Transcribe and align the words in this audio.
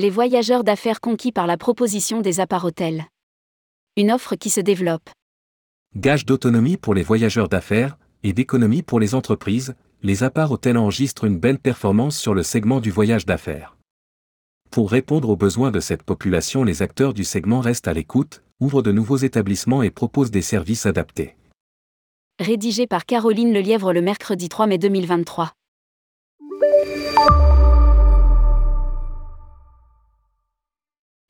Les 0.00 0.10
voyageurs 0.10 0.62
d'affaires 0.62 1.00
conquis 1.00 1.32
par 1.32 1.48
la 1.48 1.56
proposition 1.56 2.20
des 2.20 2.38
apparts 2.38 2.64
hôtels. 2.64 3.06
Une 3.96 4.12
offre 4.12 4.36
qui 4.36 4.48
se 4.48 4.60
développe. 4.60 5.10
Gage 5.96 6.24
d'autonomie 6.24 6.76
pour 6.76 6.94
les 6.94 7.02
voyageurs 7.02 7.48
d'affaires 7.48 7.98
et 8.22 8.32
d'économie 8.32 8.84
pour 8.84 9.00
les 9.00 9.16
entreprises, 9.16 9.74
les 10.04 10.22
apparts 10.22 10.52
hôtels 10.52 10.76
enregistrent 10.76 11.24
une 11.24 11.40
belle 11.40 11.58
performance 11.58 12.16
sur 12.16 12.32
le 12.32 12.44
segment 12.44 12.78
du 12.78 12.92
voyage 12.92 13.26
d'affaires. 13.26 13.76
Pour 14.70 14.88
répondre 14.92 15.30
aux 15.30 15.36
besoins 15.36 15.72
de 15.72 15.80
cette 15.80 16.04
population, 16.04 16.62
les 16.62 16.80
acteurs 16.80 17.12
du 17.12 17.24
segment 17.24 17.60
restent 17.60 17.88
à 17.88 17.92
l'écoute, 17.92 18.44
ouvrent 18.60 18.82
de 18.82 18.92
nouveaux 18.92 19.16
établissements 19.16 19.82
et 19.82 19.90
proposent 19.90 20.30
des 20.30 20.42
services 20.42 20.86
adaptés. 20.86 21.34
Rédigé 22.38 22.86
par 22.86 23.04
Caroline 23.04 23.52
Lelièvre 23.52 23.92
le 23.92 24.02
mercredi 24.02 24.48
3 24.48 24.68
mai 24.68 24.78
2023. 24.78 25.54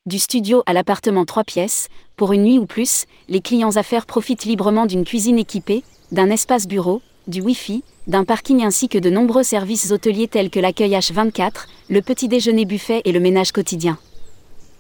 Du 0.09 0.19
studio 0.19 0.63
à 0.65 0.73
l'appartement 0.73 1.27
3 1.27 1.45
pièces, 1.45 1.91
pour 2.17 2.33
une 2.33 2.45
nuit 2.45 2.59
ou 2.59 2.65
plus, 2.65 3.05
les 3.29 3.43
clients 3.43 3.77
affaires 3.77 4.07
profitent 4.07 4.47
librement 4.47 4.87
d'une 4.87 5.05
cuisine 5.05 5.39
équipée, 5.39 5.85
d'un 6.13 6.31
espace 6.31 6.67
bureau, 6.67 7.03
du 7.27 7.43
Wi-Fi, 7.43 7.85
d'un 8.07 8.25
parking 8.25 8.65
ainsi 8.65 8.89
que 8.89 8.97
de 8.97 9.11
nombreux 9.11 9.43
services 9.43 9.91
hôteliers 9.91 10.27
tels 10.27 10.49
que 10.49 10.61
l'accueil 10.61 10.93
H24, 10.93 11.67
le 11.91 12.01
petit 12.01 12.27
déjeuner 12.27 12.65
buffet 12.65 13.03
et 13.05 13.13
le 13.13 13.21
ménage 13.21 13.53
quotidien. 13.53 13.99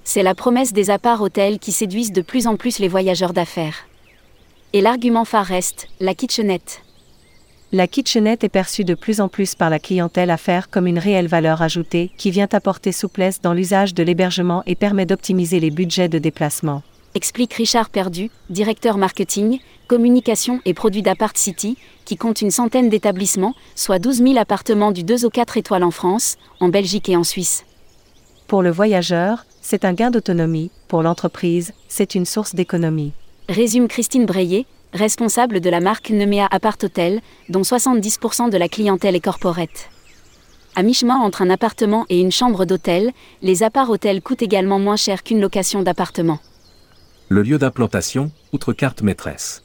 C'est 0.02 0.22
la 0.22 0.34
promesse 0.34 0.72
des 0.72 0.88
apparts 0.88 1.20
hôtels 1.20 1.58
qui 1.58 1.72
séduisent 1.72 2.12
de 2.12 2.22
plus 2.22 2.46
en 2.46 2.56
plus 2.56 2.78
les 2.78 2.88
voyageurs 2.88 3.34
d'affaires. 3.34 3.86
Et 4.72 4.80
l'argument 4.80 5.26
phare 5.26 5.44
reste, 5.44 5.88
la 6.00 6.14
kitchenette. 6.14 6.80
La 7.70 7.86
kitchenette 7.86 8.44
est 8.44 8.48
perçue 8.48 8.84
de 8.84 8.94
plus 8.94 9.20
en 9.20 9.28
plus 9.28 9.54
par 9.54 9.68
la 9.68 9.78
clientèle 9.78 10.30
affaires 10.30 10.70
comme 10.70 10.86
une 10.86 10.98
réelle 10.98 11.26
valeur 11.26 11.60
ajoutée 11.60 12.10
qui 12.16 12.30
vient 12.30 12.48
apporter 12.52 12.92
souplesse 12.92 13.42
dans 13.42 13.52
l'usage 13.52 13.92
de 13.92 14.02
l'hébergement 14.02 14.62
et 14.64 14.74
permet 14.74 15.04
d'optimiser 15.04 15.60
les 15.60 15.70
budgets 15.70 16.08
de 16.08 16.18
déplacement. 16.18 16.82
Explique 17.14 17.52
Richard 17.52 17.90
Perdu, 17.90 18.30
directeur 18.48 18.96
marketing, 18.96 19.58
communication 19.86 20.62
et 20.64 20.72
produits 20.72 21.02
d'Apart 21.02 21.36
City, 21.36 21.76
qui 22.06 22.16
compte 22.16 22.40
une 22.40 22.50
centaine 22.50 22.88
d'établissements, 22.88 23.54
soit 23.74 23.98
12 23.98 24.22
000 24.22 24.38
appartements 24.38 24.90
du 24.90 25.04
2 25.04 25.26
au 25.26 25.30
4 25.30 25.58
étoiles 25.58 25.84
en 25.84 25.90
France, 25.90 26.38
en 26.60 26.70
Belgique 26.70 27.10
et 27.10 27.16
en 27.16 27.24
Suisse. 27.24 27.66
Pour 28.46 28.62
le 28.62 28.70
voyageur, 28.70 29.44
c'est 29.60 29.84
un 29.84 29.92
gain 29.92 30.10
d'autonomie, 30.10 30.70
pour 30.86 31.02
l'entreprise, 31.02 31.74
c'est 31.88 32.14
une 32.14 32.24
source 32.24 32.54
d'économie. 32.54 33.12
Résume 33.50 33.88
Christine 33.88 34.24
Breyer, 34.24 34.64
responsable 34.92 35.60
de 35.60 35.70
la 35.70 35.80
marque 35.80 36.10
Nemea 36.10 36.46
Apart 36.50 36.78
Hotel, 36.82 37.20
dont 37.48 37.62
70% 37.62 38.50
de 38.50 38.56
la 38.56 38.68
clientèle 38.68 39.16
est 39.16 39.20
corporate. 39.20 39.90
À 40.74 40.82
mi-chemin 40.82 41.16
entre 41.16 41.42
un 41.42 41.50
appartement 41.50 42.06
et 42.08 42.20
une 42.20 42.32
chambre 42.32 42.64
d'hôtel, 42.64 43.12
les 43.42 43.62
apparts 43.62 43.90
hôtels 43.90 44.22
coûtent 44.22 44.42
également 44.42 44.78
moins 44.78 44.96
cher 44.96 45.22
qu'une 45.22 45.40
location 45.40 45.82
d'appartement. 45.82 46.38
Le 47.28 47.42
lieu 47.42 47.58
d'implantation, 47.58 48.30
outre 48.52 48.72
carte 48.72 49.02
maîtresse. 49.02 49.62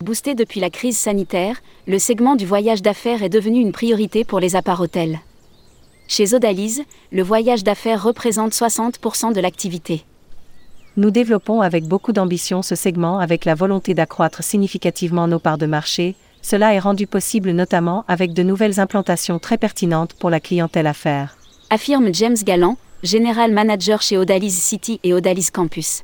Boosté 0.00 0.34
depuis 0.34 0.60
la 0.60 0.70
crise 0.70 0.96
sanitaire, 0.96 1.60
le 1.86 1.98
segment 1.98 2.36
du 2.36 2.46
voyage 2.46 2.82
d'affaires 2.82 3.22
est 3.22 3.28
devenu 3.28 3.60
une 3.60 3.72
priorité 3.72 4.24
pour 4.24 4.38
les 4.38 4.54
apparts 4.54 4.80
hôtels. 4.80 5.18
Chez 6.06 6.34
Odalise, 6.34 6.84
le 7.10 7.22
voyage 7.22 7.64
d'affaires 7.64 8.02
représente 8.02 8.52
60% 8.52 9.32
de 9.32 9.40
l'activité. 9.40 10.04
Nous 10.98 11.12
développons 11.12 11.60
avec 11.60 11.84
beaucoup 11.84 12.12
d'ambition 12.12 12.60
ce 12.60 12.74
segment 12.74 13.20
avec 13.20 13.44
la 13.44 13.54
volonté 13.54 13.94
d'accroître 13.94 14.42
significativement 14.42 15.28
nos 15.28 15.38
parts 15.38 15.56
de 15.56 15.66
marché. 15.66 16.16
Cela 16.42 16.74
est 16.74 16.80
rendu 16.80 17.06
possible 17.06 17.52
notamment 17.52 18.04
avec 18.08 18.32
de 18.32 18.42
nouvelles 18.42 18.80
implantations 18.80 19.38
très 19.38 19.58
pertinentes 19.58 20.14
pour 20.14 20.28
la 20.28 20.40
clientèle 20.40 20.88
affaires. 20.88 21.38
Affirme 21.70 22.12
James 22.12 22.36
Galland, 22.42 22.76
général 23.04 23.52
manager 23.52 24.02
chez 24.02 24.18
Odalise 24.18 24.60
City 24.60 24.98
et 25.04 25.14
Odalise 25.14 25.52
Campus. 25.52 26.02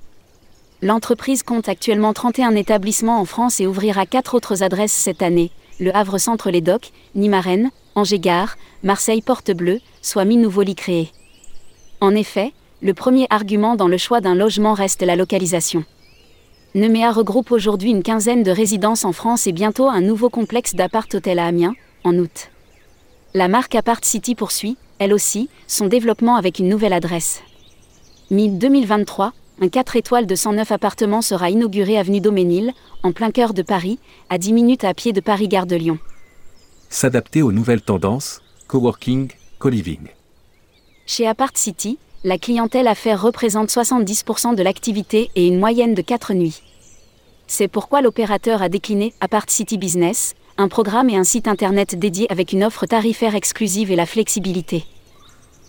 L'entreprise 0.80 1.42
compte 1.42 1.68
actuellement 1.68 2.12
31 2.12 2.54
établissements 2.54 3.20
en 3.20 3.24
France 3.24 3.58
et 3.58 3.66
ouvrira 3.66 4.06
4 4.06 4.36
autres 4.36 4.62
adresses 4.62 4.92
cette 4.92 5.22
année 5.22 5.50
le 5.80 5.90
Havre 5.96 6.18
Centre 6.18 6.52
Les 6.52 6.60
Docks, 6.60 6.92
Nîmes 7.16 7.72
Angers-Gare, 7.96 8.56
Marseille 8.84 9.22
Porte-Bleue, 9.22 9.80
soit 10.02 10.24
1000 10.24 10.40
nouveaux 10.40 10.62
lits 10.62 10.76
créés. 10.76 11.10
En 12.00 12.14
effet, 12.14 12.52
le 12.84 12.92
premier 12.92 13.26
argument 13.30 13.76
dans 13.76 13.88
le 13.88 13.96
choix 13.96 14.20
d'un 14.20 14.34
logement 14.34 14.74
reste 14.74 15.00
la 15.00 15.16
localisation. 15.16 15.84
Nemea 16.74 17.12
regroupe 17.12 17.50
aujourd'hui 17.50 17.90
une 17.90 18.02
quinzaine 18.02 18.42
de 18.42 18.50
résidences 18.50 19.06
en 19.06 19.12
France 19.12 19.46
et 19.46 19.52
bientôt 19.52 19.88
un 19.88 20.02
nouveau 20.02 20.28
complexe 20.28 20.74
d'appart-hôtel 20.74 21.38
à 21.38 21.46
Amiens, 21.46 21.72
en 22.04 22.14
août. 22.18 22.50
La 23.32 23.48
marque 23.48 23.74
Apart 23.74 24.04
City 24.04 24.34
poursuit, 24.34 24.76
elle 24.98 25.14
aussi, 25.14 25.48
son 25.66 25.86
développement 25.86 26.36
avec 26.36 26.58
une 26.58 26.68
nouvelle 26.68 26.92
adresse. 26.92 27.40
Mi-2023, 28.30 29.30
un 29.62 29.68
4 29.68 29.96
étoiles 29.96 30.26
de 30.26 30.34
109 30.34 30.70
appartements 30.70 31.22
sera 31.22 31.48
inauguré 31.48 31.96
avenue 31.96 32.20
Doménil, 32.20 32.74
en 33.02 33.12
plein 33.12 33.30
cœur 33.30 33.54
de 33.54 33.62
Paris, 33.62 33.98
à 34.28 34.36
10 34.36 34.52
minutes 34.52 34.84
à 34.84 34.92
pied 34.92 35.14
de 35.14 35.20
Paris-Gare 35.20 35.66
de 35.66 35.76
Lyon. 35.76 35.98
S'adapter 36.90 37.40
aux 37.40 37.52
nouvelles 37.52 37.82
tendances, 37.82 38.42
coworking, 38.68 39.30
co-living. 39.58 40.08
Chez 41.06 41.26
Apart 41.26 41.52
City, 41.54 41.98
la 42.24 42.38
clientèle 42.38 42.88
affaires 42.88 43.20
représente 43.20 43.68
70% 43.68 44.54
de 44.54 44.62
l'activité 44.62 45.30
et 45.36 45.46
une 45.46 45.58
moyenne 45.58 45.92
de 45.92 46.00
4 46.00 46.32
nuits. 46.32 46.62
C'est 47.46 47.68
pourquoi 47.68 48.00
l'opérateur 48.00 48.62
a 48.62 48.70
décliné 48.70 49.12
Apart 49.20 49.44
City 49.48 49.76
Business, 49.76 50.34
un 50.56 50.68
programme 50.68 51.10
et 51.10 51.16
un 51.16 51.24
site 51.24 51.48
internet 51.48 51.98
dédié 51.98 52.26
avec 52.30 52.54
une 52.54 52.64
offre 52.64 52.86
tarifaire 52.86 53.34
exclusive 53.34 53.90
et 53.90 53.96
la 53.96 54.06
flexibilité. 54.06 54.86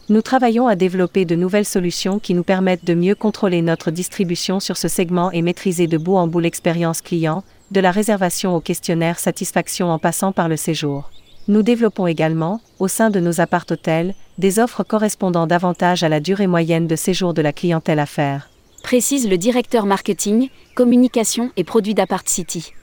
Nous 0.08 0.22
travaillons 0.22 0.68
à 0.68 0.78
développer 0.78 1.26
de 1.26 1.36
nouvelles 1.36 1.66
solutions 1.66 2.20
qui 2.20 2.34
nous 2.34 2.44
permettent 2.44 2.86
de 2.86 2.94
mieux 2.94 3.16
contrôler 3.16 3.62
notre 3.62 3.92
distribution 3.92 4.62
sur 4.62 4.78
ce 4.78 4.88
segment 4.88 5.32
et 5.32 5.42
maîtriser 5.42 5.88
de 5.88 5.98
bout 5.98 6.16
en 6.16 6.28
bout 6.28 6.40
l'expérience 6.40 7.02
client, 7.02 7.44
de 7.72 7.82
la 7.82 7.92
réservation 7.92 8.56
au 8.56 8.62
questionnaire 8.62 9.20
satisfaction 9.20 9.90
en 9.90 10.00
passant 10.00 10.32
par 10.32 10.48
le 10.48 10.56
séjour. 10.56 11.12
Nous 11.48 11.62
développons 11.62 12.08
également, 12.08 12.60
au 12.80 12.88
sein 12.88 13.12
de 13.12 13.20
nos 13.20 13.40
appart-hôtels, 13.40 14.16
des 14.40 14.58
offres 14.58 14.84
correspondant 14.84 15.46
davantage 15.46 16.02
à 16.02 16.10
la 16.10 16.20
durée 16.20 16.48
moyenne 16.48 16.88
de 16.88 16.96
séjour 16.96 17.36
de 17.36 17.42
la 17.44 17.54
clientèle 17.54 18.00
affaires. 18.00 18.50
Précise 18.82 19.30
le 19.30 19.38
directeur 19.38 19.86
marketing, 19.86 20.50
communication 20.74 21.52
et 21.56 21.64
produits 21.64 21.94
d'Apart 21.94 22.24
City. 22.26 22.74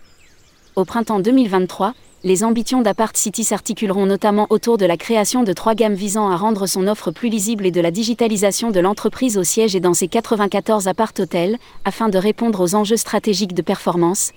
Au 0.76 0.84
printemps 0.84 1.18
2023, 1.18 1.94
les 2.22 2.44
ambitions 2.44 2.82
d'Apart 2.82 3.16
City 3.16 3.42
s'articuleront 3.42 4.06
notamment 4.06 4.46
autour 4.48 4.78
de 4.78 4.86
la 4.86 4.96
création 4.96 5.42
de 5.42 5.52
trois 5.52 5.74
gammes 5.74 5.94
visant 5.94 6.30
à 6.30 6.36
rendre 6.36 6.68
son 6.68 6.86
offre 6.86 7.10
plus 7.10 7.30
lisible 7.30 7.66
et 7.66 7.72
de 7.72 7.80
la 7.80 7.90
digitalisation 7.90 8.70
de 8.70 8.78
l'entreprise 8.78 9.38
au 9.38 9.42
siège 9.42 9.74
et 9.74 9.80
dans 9.80 9.94
ses 9.94 10.06
94 10.06 10.86
appart-hôtels, 10.86 11.58
afin 11.84 12.08
de 12.08 12.18
répondre 12.18 12.60
aux 12.60 12.76
enjeux 12.76 12.96
stratégiques 12.96 13.54
de 13.54 13.62
performance, 13.62 14.30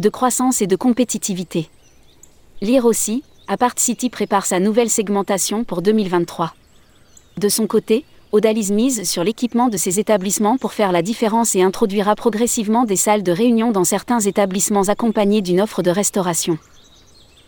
de 0.00 0.08
croissance 0.08 0.62
et 0.62 0.66
de 0.66 0.74
compétitivité. 0.74 1.70
Lire 2.62 2.84
aussi, 2.84 3.22
Apart 3.48 3.78
City 3.78 4.10
prépare 4.10 4.44
sa 4.44 4.60
nouvelle 4.60 4.90
segmentation 4.90 5.64
pour 5.64 5.80
2023. 5.80 6.52
De 7.38 7.48
son 7.48 7.66
côté, 7.66 8.04
Odalise 8.32 8.70
mise 8.70 9.08
sur 9.08 9.24
l'équipement 9.24 9.68
de 9.68 9.78
ses 9.78 9.98
établissements 9.98 10.58
pour 10.58 10.74
faire 10.74 10.92
la 10.92 11.00
différence 11.00 11.54
et 11.54 11.62
introduira 11.62 12.14
progressivement 12.16 12.84
des 12.84 12.96
salles 12.96 13.22
de 13.22 13.32
réunion 13.32 13.72
dans 13.72 13.84
certains 13.84 14.20
établissements 14.20 14.88
accompagnés 14.88 15.40
d'une 15.40 15.62
offre 15.62 15.82
de 15.82 15.90
restauration. 15.90 16.58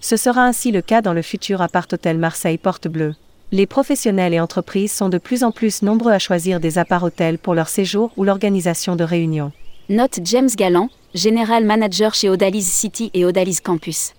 Ce 0.01 0.17
sera 0.17 0.47
ainsi 0.47 0.73
le 0.73 0.81
cas 0.81 1.03
dans 1.03 1.13
le 1.13 1.23
futur 1.23 1.61
appart-hôtel 1.61 2.17
Marseille 2.17 2.57
Porte 2.57 2.89
Bleue. 2.89 3.15
Les 3.53 3.67
professionnels 3.67 4.33
et 4.33 4.41
entreprises 4.41 4.93
sont 4.93 5.11
de 5.11 5.19
plus 5.19 5.45
en 5.45 5.53
plus 5.53 5.83
nombreux 5.83 6.13
à 6.13 6.19
choisir 6.19 6.59
des 6.59 6.79
appart-hôtels 6.79 7.37
pour 7.37 7.55
leur 7.55 7.69
séjour 7.69 8.13
ou 8.17 8.25
l'organisation 8.25 8.97
de 8.97 9.05
réunions. 9.05 9.53
Note 9.91 10.21
James 10.25 10.51
Galland, 10.57 10.89
général 11.15 11.67
manager 11.67 12.15
chez 12.15 12.31
Odalise 12.31 12.67
City 12.67 13.11
et 13.13 13.27
Odalise 13.27 13.61
Campus. 13.61 14.15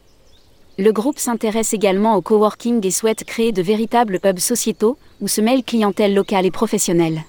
Le 0.79 0.91
groupe 0.91 1.19
s'intéresse 1.19 1.73
également 1.73 2.15
au 2.15 2.21
coworking 2.21 2.85
et 2.85 2.91
souhaite 2.91 3.23
créer 3.25 3.51
de 3.51 3.61
véritables 3.61 4.19
hubs 4.23 4.39
sociétaux 4.39 4.97
où 5.21 5.27
se 5.27 5.39
mêlent 5.39 5.63
clientèle 5.63 6.15
locale 6.15 6.47
et 6.47 6.51
professionnelle. 6.51 7.21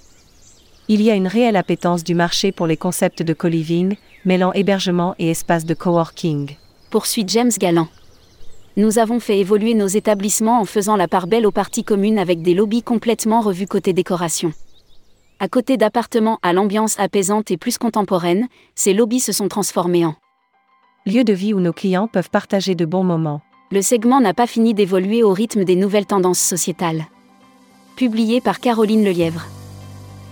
Il 0.89 1.03
y 1.03 1.11
a 1.11 1.15
une 1.15 1.27
réelle 1.27 1.57
appétence 1.57 2.05
du 2.05 2.15
marché 2.15 2.53
pour 2.53 2.67
les 2.67 2.77
concepts 2.77 3.23
de 3.23 3.35
co-living, 3.35 3.97
mêlant 4.25 4.53
hébergement 4.53 5.15
et 5.19 5.31
espace 5.31 5.65
de 5.67 5.75
coworking. 5.75 6.57
Poursuit 6.91 7.25
James 7.27 7.53
Galland 7.59 7.89
nous 8.77 8.99
avons 8.99 9.21
fait 9.21 9.39
évoluer 9.39 9.75
nos 9.75 9.87
établissements 9.87 10.61
en 10.61 10.65
faisant 10.65 10.97
la 10.97 11.07
part 11.07 11.29
belle 11.29 11.47
aux 11.47 11.53
parties 11.53 11.85
communes 11.85 12.19
avec 12.19 12.43
des 12.43 12.55
lobbies 12.55 12.83
complètement 12.83 13.41
revus 13.41 13.69
côté 13.69 13.93
décoration. 13.93 14.53
À 15.39 15.47
côté 15.47 15.77
d'appartements 15.77 16.41
à 16.43 16.53
l'ambiance 16.53 16.99
apaisante 16.99 17.53
et 17.53 17.57
plus 17.57 17.79
contemporaine, 17.79 18.49
ces 18.75 18.93
lobbies 18.93 19.21
se 19.21 19.31
sont 19.31 19.47
transformés 19.47 20.05
en 20.05 20.17
lieu 21.07 21.23
de 21.23 21.35
vie 21.35 21.53
où 21.53 21.61
nos 21.61 21.75
clients 21.75 22.09
peuvent 22.09 22.31
partager 22.31 22.75
de 22.75 22.87
bons 22.87 23.05
moments. 23.05 23.43
Le 23.71 23.83
segment 23.83 24.21
n'a 24.21 24.33
pas 24.33 24.47
fini 24.47 24.73
d'évoluer 24.73 25.23
au 25.23 25.33
rythme 25.33 25.65
des 25.65 25.77
nouvelles 25.77 26.07
tendances 26.07 26.41
sociétales. 26.41 27.05
Publié 27.97 28.41
par 28.41 28.59
Caroline 28.59 29.05
Lelièvre. 29.05 29.47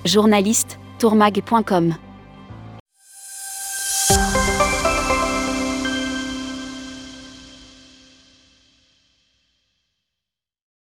Journaliste, 0.07 0.79
tourmag.com. 0.99 1.95